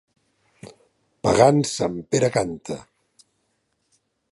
Pagant 1.27 1.61
Sant 1.73 1.99
Pere 2.15 2.31
canta! 2.39 2.79